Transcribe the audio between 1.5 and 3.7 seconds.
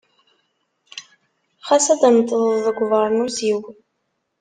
Xas ad tneṭḍeḍ deg ubeṛnus-iw.